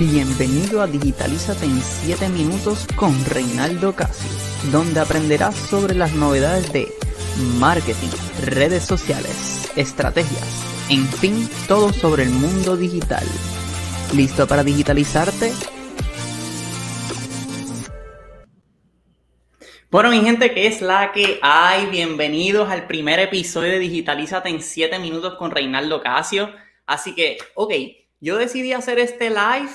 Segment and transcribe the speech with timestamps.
[0.00, 4.30] Bienvenido a Digitalízate en 7 minutos con Reinaldo Casio,
[4.72, 6.88] donde aprenderás sobre las novedades de
[7.58, 8.08] marketing,
[8.46, 13.26] redes sociales, estrategias, en fin, todo sobre el mundo digital.
[14.14, 15.52] ¿Listo para digitalizarte?
[19.90, 21.84] Bueno, mi gente, ¿qué es la que hay?
[21.90, 26.50] Bienvenidos al primer episodio de Digitalízate en 7 minutos con Reinaldo Casio.
[26.86, 27.74] Así que, ok,
[28.18, 29.68] yo decidí hacer este live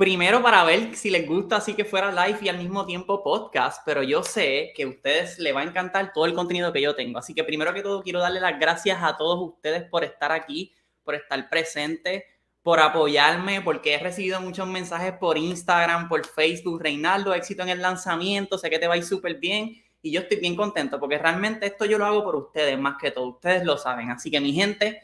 [0.00, 3.82] primero para ver si les gusta así que fuera live y al mismo tiempo podcast,
[3.84, 6.96] pero yo sé que a ustedes les va a encantar todo el contenido que yo
[6.96, 7.18] tengo.
[7.18, 10.74] Así que primero que todo quiero darle las gracias a todos ustedes por estar aquí,
[11.04, 12.24] por estar presentes
[12.62, 16.82] por apoyarme, porque he recibido muchos mensajes por Instagram, por Facebook.
[16.82, 20.20] Reinaldo, éxito en el lanzamiento, sé que te va a ir súper bien y yo
[20.20, 23.28] estoy bien contento porque realmente esto yo lo hago por ustedes más que todo.
[23.28, 24.10] Ustedes lo saben.
[24.10, 25.00] Así que mi gente,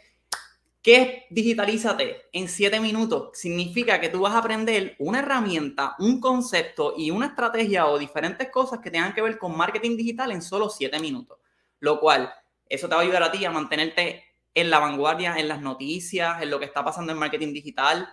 [0.86, 3.30] ¿qué es Digitalízate en 7 minutos?
[3.32, 8.48] Significa que tú vas a aprender una herramienta, un concepto y una estrategia o diferentes
[8.52, 11.38] cosas que tengan que ver con marketing digital en solo 7 minutos.
[11.80, 12.32] Lo cual,
[12.68, 14.22] eso te va a ayudar a ti a mantenerte
[14.54, 18.08] en la vanguardia, en las noticias, en lo que está pasando en marketing digital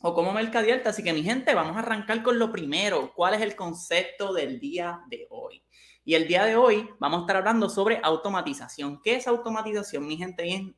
[0.00, 0.88] o como mercadearte.
[0.88, 3.12] Así que mi gente, vamos a arrancar con lo primero.
[3.14, 5.62] ¿Cuál es el concepto del día de hoy?
[6.02, 9.02] Y el día de hoy vamos a estar hablando sobre automatización.
[9.02, 10.44] ¿Qué es automatización, mi gente?
[10.44, 10.74] Bien,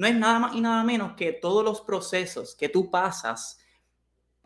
[0.00, 3.58] no es nada más y nada menos que todos los procesos que tú pasas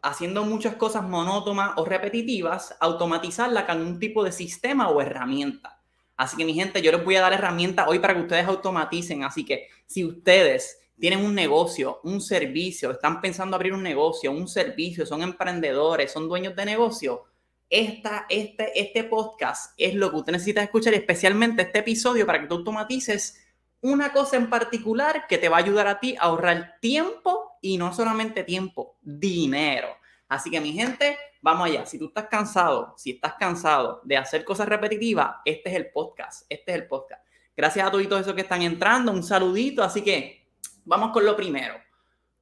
[0.03, 5.81] haciendo muchas cosas monótonas o repetitivas, automatizarla con un tipo de sistema o herramienta.
[6.17, 9.23] Así que mi gente, yo les voy a dar herramientas hoy para que ustedes automaticen.
[9.23, 14.49] Así que si ustedes tienen un negocio, un servicio, están pensando abrir un negocio, un
[14.49, 17.27] servicio, son emprendedores, son dueños de negocio,
[17.71, 22.49] esta, este, este podcast es lo que usted necesita escuchar, especialmente este episodio para que
[22.49, 23.44] tú automatices
[23.85, 27.77] una cosa en particular que te va a ayudar a ti a ahorrar tiempo y
[27.77, 29.89] no solamente tiempo, dinero.
[30.27, 31.85] Así que mi gente, vamos allá.
[31.85, 36.47] Si tú estás cansado, si estás cansado de hacer cosas repetitivas, este es el podcast.
[36.49, 37.27] Este es el podcast.
[37.55, 39.13] Gracias a todos esos que están entrando.
[39.13, 39.83] Un saludito.
[39.83, 40.49] Así que
[40.87, 41.75] vamos con lo primero.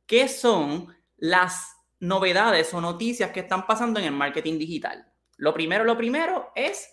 [0.07, 5.13] ¿Qué son las novedades o noticias que están pasando en el marketing digital?
[5.39, 6.89] Lo primero, lo primero es,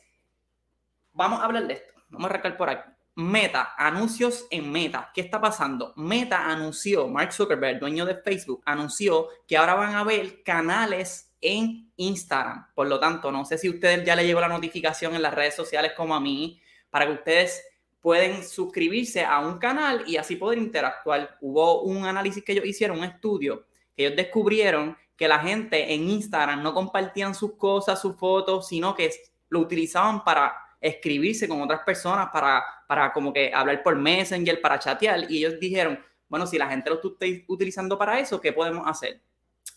[1.13, 1.94] vamos a hablar de esto.
[2.09, 2.90] Vamos a arrancar por aquí.
[3.19, 5.12] Meta, anuncios en Meta.
[5.13, 5.91] ¿Qué está pasando?
[5.97, 11.91] Meta anunció, Mark Zuckerberg, dueño de Facebook, anunció que ahora van a ver canales en
[11.97, 12.68] Instagram.
[12.74, 15.53] Por lo tanto, no sé si ustedes ya le llegó la notificación en las redes
[15.53, 17.62] sociales como a mí, para que ustedes
[18.00, 21.38] pueden suscribirse a un canal y así poder interactuar.
[21.41, 23.66] Hubo un análisis que ellos hicieron, un estudio,
[23.97, 28.96] que ellos descubrieron que la gente en Instagram no compartían sus cosas, sus fotos, sino
[28.96, 29.12] que
[29.50, 34.79] lo utilizaban para escribirse con otras personas, para, para como que hablar por Messenger, para
[34.79, 35.31] chatear.
[35.31, 39.22] Y ellos dijeron, bueno, si la gente lo está utilizando para eso, ¿qué podemos hacer?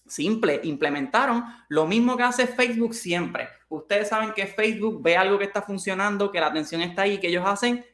[0.07, 3.51] Simple, implementaron lo mismo que hace Facebook siempre.
[3.69, 7.29] Ustedes saben que Facebook ve algo que está funcionando, que la atención está ahí, que
[7.29, 7.85] ellos hacen,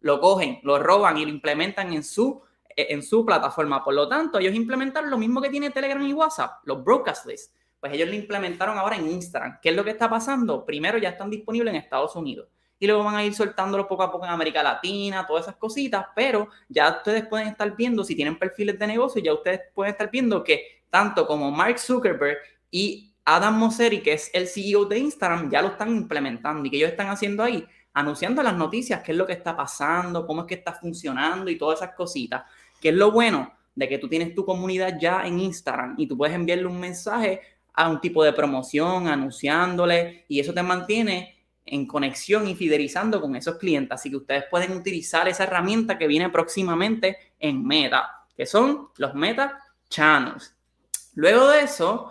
[0.00, 3.84] lo cogen, lo roban y lo implementan en su, en su plataforma.
[3.84, 7.54] Por lo tanto, ellos implementaron lo mismo que tiene Telegram y WhatsApp, los broadcast lists.
[7.78, 9.60] Pues ellos lo implementaron ahora en Instagram.
[9.62, 10.64] ¿Qué es lo que está pasando?
[10.66, 12.48] Primero ya están disponibles en Estados Unidos
[12.84, 16.04] y luego van a ir soltándolo poco a poco en América Latina, todas esas cositas,
[16.14, 20.10] pero ya ustedes pueden estar viendo, si tienen perfiles de negocio, ya ustedes pueden estar
[20.10, 22.36] viendo que tanto como Mark Zuckerberg
[22.70, 26.76] y Adam Mosseri, que es el CEO de Instagram, ya lo están implementando y que
[26.76, 30.46] ellos están haciendo ahí, anunciando las noticias, qué es lo que está pasando, cómo es
[30.46, 32.42] que está funcionando y todas esas cositas,
[32.82, 36.18] que es lo bueno de que tú tienes tu comunidad ya en Instagram y tú
[36.18, 37.40] puedes enviarle un mensaje
[37.72, 41.33] a un tipo de promoción, anunciándole, y eso te mantiene
[41.66, 43.92] en conexión y fidelizando con esos clientes.
[43.92, 49.14] Así que ustedes pueden utilizar esa herramienta que viene próximamente en Meta, que son los
[49.14, 49.58] Meta
[49.88, 50.54] Channels.
[51.14, 52.10] Luego de eso,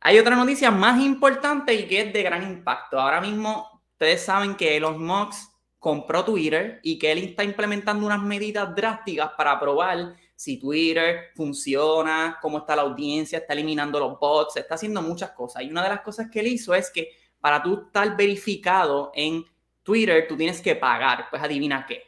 [0.00, 3.00] hay otra noticia más importante y que es de gran impacto.
[3.00, 8.22] Ahora mismo, ustedes saben que Elon Musk compró Twitter y que él está implementando unas
[8.22, 14.56] medidas drásticas para probar si Twitter funciona, cómo está la audiencia, está eliminando los bots,
[14.56, 15.62] está haciendo muchas cosas.
[15.62, 17.10] Y una de las cosas que él hizo es que
[17.44, 19.44] para tú estar verificado en
[19.82, 21.26] Twitter, tú tienes que pagar.
[21.28, 22.02] Pues adivina qué.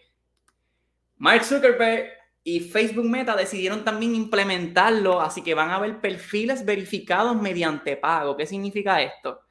[1.19, 2.09] Mark Zuckerberg
[2.43, 8.35] y Facebook Meta decidieron también implementarlo, así que van a haber perfiles verificados mediante pago.
[8.35, 9.43] ¿Qué significa esto?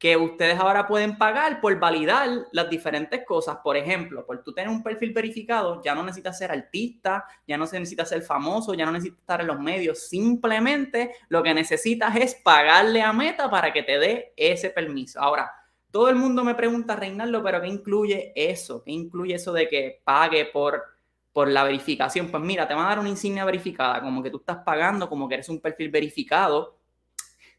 [0.00, 3.58] Que ustedes ahora pueden pagar por validar las diferentes cosas.
[3.62, 7.66] Por ejemplo, por tú tener un perfil verificado, ya no necesitas ser artista, ya no
[7.66, 10.08] se necesita ser famoso, ya no necesitas estar en los medios.
[10.08, 15.20] Simplemente lo que necesitas es pagarle a Meta para que te dé ese permiso.
[15.20, 15.52] Ahora,
[15.90, 18.82] todo el mundo me pregunta, Reinaldo, pero ¿qué incluye eso?
[18.82, 20.82] ¿Qué incluye eso de que pague por,
[21.30, 22.30] por la verificación?
[22.30, 25.28] Pues mira, te van a dar una insignia verificada, como que tú estás pagando, como
[25.28, 26.79] que eres un perfil verificado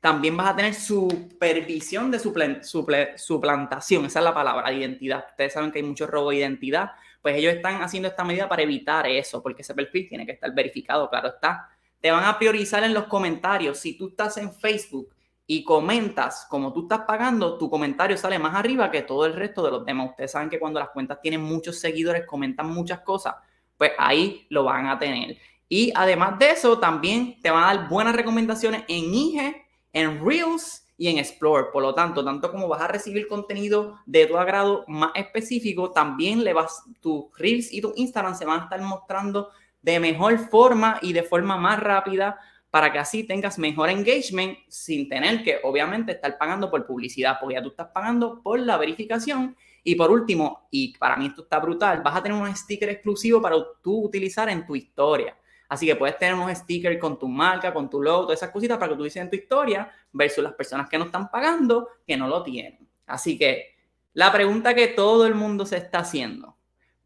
[0.01, 5.25] También vas a tener supervisión de suplantación, esa es la palabra, identidad.
[5.29, 8.63] Ustedes saben que hay mucho robo de identidad, pues ellos están haciendo esta medida para
[8.63, 11.69] evitar eso, porque ese perfil tiene que estar verificado, claro está.
[11.99, 13.77] Te van a priorizar en los comentarios.
[13.77, 15.13] Si tú estás en Facebook
[15.45, 19.63] y comentas como tú estás pagando, tu comentario sale más arriba que todo el resto
[19.63, 20.09] de los demás.
[20.09, 23.35] Ustedes saben que cuando las cuentas tienen muchos seguidores, comentan muchas cosas,
[23.77, 25.37] pues ahí lo van a tener.
[25.69, 29.60] Y además de eso, también te van a dar buenas recomendaciones en IGE,
[29.93, 31.67] en Reels y en Explore.
[31.73, 36.43] Por lo tanto, tanto como vas a recibir contenido de tu agrado más específico, también
[36.43, 39.49] le vas, tus Reels y tu Instagram se van a estar mostrando
[39.81, 42.39] de mejor forma y de forma más rápida
[42.69, 47.55] para que así tengas mejor engagement sin tener que obviamente estar pagando por publicidad, porque
[47.55, 49.57] ya tú estás pagando por la verificación.
[49.83, 53.41] Y por último, y para mí esto está brutal, vas a tener un sticker exclusivo
[53.41, 55.35] para tú utilizar en tu historia.
[55.71, 58.77] Así que puedes tener unos stickers con tu marca, con tu logo, todas esas cositas
[58.77, 62.27] para que tú dices tu historia versus las personas que no están pagando que no
[62.27, 62.85] lo tienen.
[63.07, 63.73] Así que
[64.11, 66.57] la pregunta que todo el mundo se está haciendo,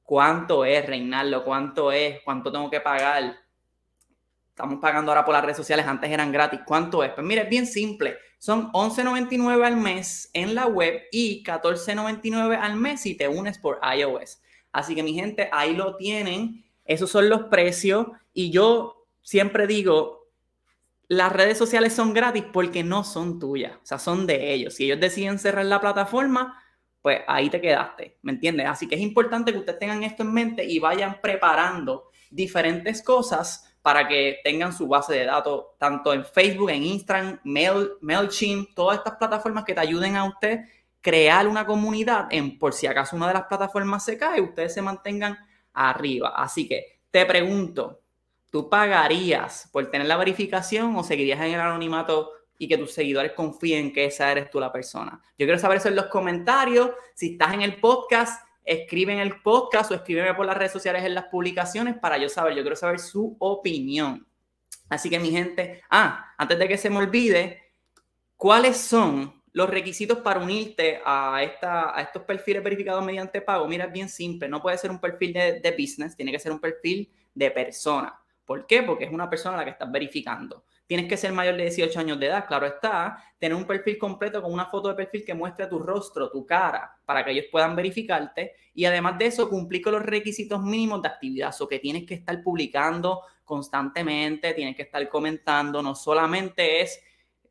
[0.02, 1.44] ¿cuánto es, reinarlo?
[1.44, 2.22] ¿Cuánto es?
[2.26, 3.36] ¿Cuánto tengo que pagar?
[4.50, 6.62] Estamos pagando ahora por las redes sociales, antes eran gratis.
[6.66, 7.12] ¿Cuánto es?
[7.12, 8.18] Pues mire, es bien simple.
[8.40, 13.80] Son $11.99 al mes en la web y $14.99 al mes si te unes por
[13.96, 14.42] iOS.
[14.72, 16.66] Así que mi gente, ahí lo tienen.
[16.84, 20.28] Esos son los precios y yo siempre digo,
[21.08, 24.76] las redes sociales son gratis porque no son tuyas, o sea, son de ellos.
[24.76, 26.62] Si ellos deciden cerrar la plataforma,
[27.02, 28.68] pues ahí te quedaste, ¿me entiendes?
[28.68, 33.74] Así que es importante que ustedes tengan esto en mente y vayan preparando diferentes cosas
[33.82, 38.98] para que tengan su base de datos tanto en Facebook, en Instagram, Mail, MailChimp, todas
[38.98, 40.62] estas plataformas que te ayuden a usted
[41.00, 44.82] crear una comunidad en por si acaso una de las plataformas se cae, ustedes se
[44.82, 45.38] mantengan
[45.72, 46.34] arriba.
[46.36, 48.02] Así que te pregunto,
[48.56, 53.34] ¿tú pagarías por tener la verificación o seguirías en el anonimato y que tus seguidores
[53.34, 55.22] confíen que esa eres tú la persona?
[55.38, 56.92] Yo quiero saber eso en los comentarios.
[57.16, 61.04] Si estás en el podcast, escribe en el podcast o escríbeme por las redes sociales
[61.04, 62.56] en las publicaciones para yo saber.
[62.56, 64.26] Yo quiero saber su opinión.
[64.88, 67.62] Así que mi gente, ah, antes de que se me olvide,
[68.38, 73.84] ¿cuáles son los requisitos para unirte a, esta, a estos perfiles verificados mediante pago, mira,
[73.84, 74.48] es bien simple.
[74.48, 78.18] No puede ser un perfil de, de business, tiene que ser un perfil de persona.
[78.46, 78.84] ¿Por qué?
[78.84, 80.66] Porque es una persona a la que estás verificando.
[80.88, 83.18] Tienes que ser mayor de 18 años de edad, claro está.
[83.40, 86.96] Tener un perfil completo con una foto de perfil que muestre tu rostro, tu cara,
[87.06, 88.54] para que ellos puedan verificarte.
[88.76, 91.54] Y además de eso, cumplir con los requisitos mínimos de actividad.
[91.60, 95.82] O que tienes que estar publicando constantemente, tienes que estar comentando.
[95.82, 97.02] No solamente es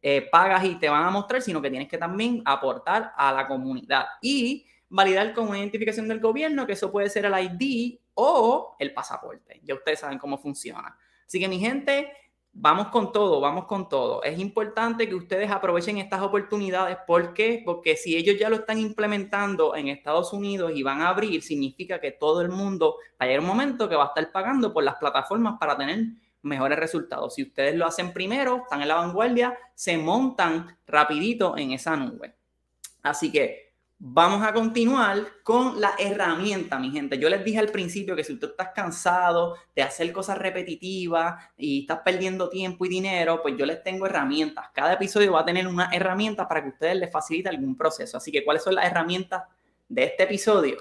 [0.00, 3.48] eh, pagas y te van a mostrar, sino que tienes que también aportar a la
[3.48, 8.76] comunidad y validar con una identificación del gobierno, que eso puede ser el ID o
[8.78, 9.60] el pasaporte.
[9.64, 10.96] Ya ustedes saben cómo funciona.
[11.26, 12.12] Así que mi gente,
[12.52, 14.22] vamos con todo, vamos con todo.
[14.22, 16.98] Es importante que ustedes aprovechen estas oportunidades.
[17.06, 17.62] ¿Por qué?
[17.64, 22.00] Porque si ellos ya lo están implementando en Estados Unidos y van a abrir, significa
[22.00, 25.56] que todo el mundo, hay un momento que va a estar pagando por las plataformas
[25.58, 26.04] para tener
[26.42, 27.34] mejores resultados.
[27.34, 32.36] Si ustedes lo hacen primero, están en la vanguardia, se montan rapidito en esa nube.
[33.02, 37.18] Así que vamos a continuar con la herramienta, mi gente.
[37.18, 41.82] Yo les dije al principio que si usted está cansado de hacer cosas repetitivas y
[41.82, 44.66] estás perdiendo tiempo y dinero, pues yo les tengo herramientas.
[44.74, 48.16] Cada episodio va a tener una herramienta para que ustedes les facilite algún proceso.
[48.16, 49.44] Así que, ¿cuáles son las herramientas
[49.88, 50.76] de este episodio?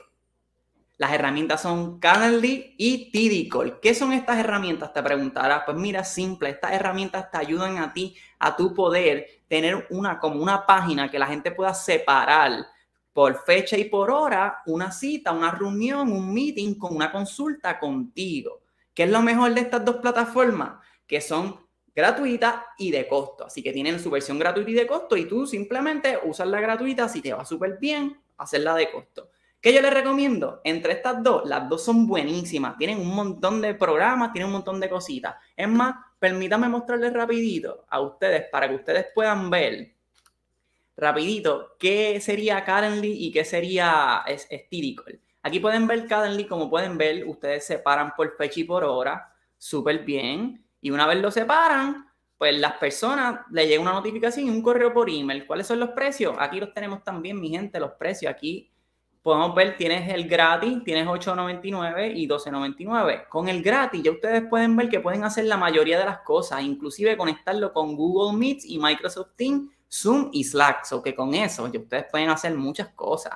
[0.98, 3.80] Las herramientas son Calendly y Tidicol.
[3.80, 4.94] ¿Qué son estas herramientas?
[4.94, 5.64] Te preguntarás.
[5.66, 10.42] Pues mira, simple, estas herramientas te ayudan a ti, a tu poder tener una como
[10.42, 12.73] una página que la gente pueda separar
[13.14, 18.64] por fecha y por hora una cita, una reunión, un meeting con una consulta contigo.
[18.94, 20.84] ¿Qué es lo mejor de estas dos plataformas?
[21.08, 21.60] Que son
[21.96, 23.46] gratuitas y de costo.
[23.46, 27.08] Así que tienen su versión gratuita y de costo y tú simplemente usas la gratuita
[27.08, 29.30] si te va súper bien, hacerla de costo.
[29.62, 30.60] ¿Qué yo les recomiendo?
[30.66, 32.78] Entre estas dos, las dos son buenísimas.
[32.78, 35.36] Tienen un montón de programas, tienen un montón de cositas.
[35.56, 39.93] Es más, permítame mostrarles rapidito a ustedes para que ustedes puedan ver
[40.96, 45.20] rapidito qué sería Calendly y qué sería Styrical.
[45.42, 50.00] Aquí pueden ver Calendly, como pueden ver, ustedes separan por fecha y por hora, súper
[50.06, 50.66] bien.
[50.80, 52.08] Y una vez lo separan,
[52.38, 55.46] pues las personas le llega una notificación y un correo por email.
[55.46, 56.36] ¿Cuáles son los precios?
[56.40, 58.32] Aquí los tenemos también, mi gente, los precios.
[58.32, 58.70] Aquí
[59.22, 63.30] podemos ver, tienes el gratis, tienes 8.99 y 12.99.
[63.30, 66.62] Con el gratis ya ustedes pueden ver que pueden hacer la mayoría de las cosas,
[66.62, 70.92] inclusive conectarlo con Google Meet y Microsoft Teams, Zoom y Slack.
[70.92, 73.34] O que con eso ustedes pueden hacer muchas cosas.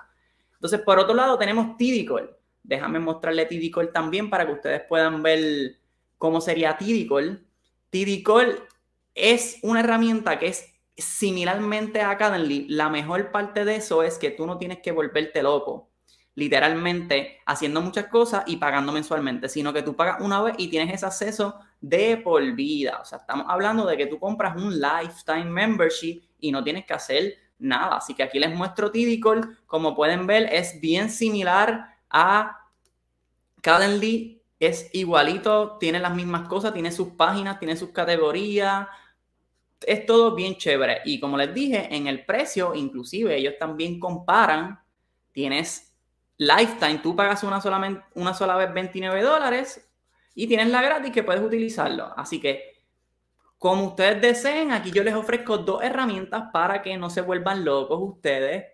[0.54, 2.36] Entonces, por otro lado, tenemos Tidicol.
[2.64, 5.78] Déjame mostrarle Tidicol también para que ustedes puedan ver
[6.18, 7.46] cómo sería Tidicol.
[7.90, 8.68] Tidicol
[9.14, 14.32] es una herramienta que es similarmente a Calendly, la mejor parte de eso es que
[14.32, 15.90] tú no tienes que volverte loco,
[16.38, 20.94] literalmente haciendo muchas cosas y pagando mensualmente, sino que tú pagas una vez y tienes
[20.94, 23.00] ese acceso de por vida.
[23.02, 26.94] O sea, estamos hablando de que tú compras un lifetime membership y no tienes que
[26.94, 27.98] hacer nada.
[27.98, 29.58] Así que aquí les muestro Tidicol.
[29.66, 32.70] Como pueden ver, es bien similar a
[33.62, 34.40] Calendly.
[34.60, 38.88] Es igualito, tiene las mismas cosas, tiene sus páginas, tiene sus categorías,
[39.82, 41.02] es todo bien chévere.
[41.04, 44.80] Y como les dije, en el precio, inclusive ellos también comparan,
[45.32, 45.87] tienes
[46.38, 49.90] lifetime, tú pagas una sola, una sola vez 29 dólares
[50.36, 52.14] y tienes la gratis que puedes utilizarlo.
[52.16, 52.84] Así que,
[53.58, 58.00] como ustedes deseen, aquí yo les ofrezco dos herramientas para que no se vuelvan locos
[58.02, 58.66] ustedes.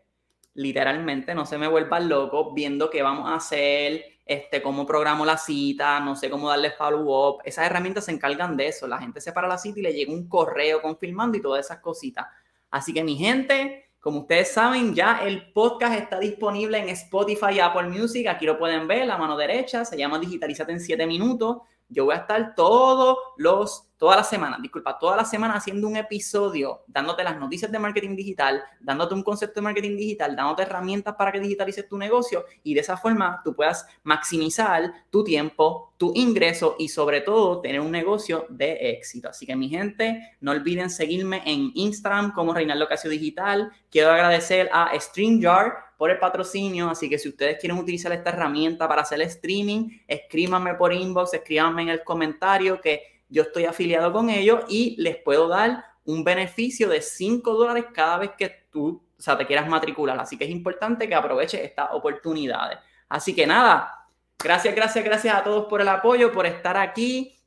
[0.56, 5.38] Literalmente, no se me vuelvan locos viendo qué vamos a hacer, este, cómo programo la
[5.38, 7.42] cita, no sé cómo darle follow-up.
[7.46, 8.88] Esas herramientas se encargan de eso.
[8.88, 11.80] La gente se para la cita y le llega un correo confirmando y todas esas
[11.80, 12.28] cositas.
[12.70, 17.60] Así que mi gente, como ustedes saben, ya el podcast está disponible en Spotify y
[17.62, 18.28] Apple Music.
[18.28, 21.60] Aquí lo pueden ver, la mano derecha, se llama Digitalizate en 7 minutos.
[21.94, 25.96] Yo voy a estar todos los toda la semana, disculpa, toda la semana haciendo un
[25.96, 31.16] episodio, dándote las noticias de marketing digital, dándote un concepto de marketing digital, dándote herramientas
[31.16, 36.12] para que digitalices tu negocio y de esa forma tú puedas maximizar tu tiempo, tu
[36.16, 39.30] ingreso y sobre todo tener un negocio de éxito.
[39.30, 43.72] Así que mi gente, no olviden seguirme en Instagram como Reinaldo Casio Digital.
[43.90, 45.72] Quiero agradecer a StreamYard
[46.04, 50.74] por el patrocinio, así que si ustedes quieren utilizar esta herramienta para hacer streaming, escríbanme
[50.74, 55.48] por inbox, escríbanme en el comentario que yo estoy afiliado con ellos y les puedo
[55.48, 60.20] dar un beneficio de 5 dólares cada vez que tú sea, te quieras matricular.
[60.20, 62.80] Así que es importante que aproveches estas oportunidades.
[63.08, 67.40] Así que nada, gracias, gracias, gracias a todos por el apoyo, por estar aquí.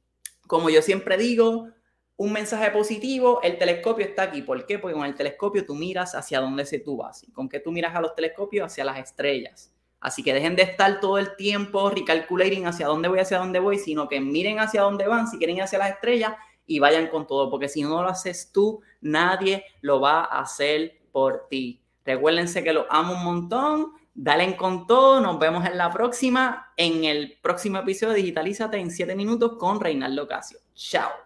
[0.47, 1.69] Como yo siempre digo,
[2.19, 4.43] un mensaje positivo, el telescopio está aquí.
[4.43, 4.79] ¿Por qué?
[4.79, 7.23] Porque con el telescopio tú miras hacia dónde se tú vas.
[7.23, 8.67] ¿Y con qué tú miras a los telescopios?
[8.67, 9.73] Hacia las estrellas.
[10.01, 13.79] Así que dejen de estar todo el tiempo recalculating hacia dónde voy, hacia dónde voy,
[13.79, 16.35] sino que miren hacia dónde van, si quieren ir hacia las estrellas
[16.67, 20.99] y vayan con todo, porque si no lo haces tú, nadie lo va a hacer
[21.13, 21.83] por ti.
[22.05, 23.93] Recuérdense que lo amo un montón.
[24.15, 25.21] Dale con todo.
[25.21, 29.81] Nos vemos en la próxima, en el próximo episodio de Digitalízate en 7 minutos con
[29.81, 30.59] Reinaldo Casio.
[30.75, 31.26] Chao.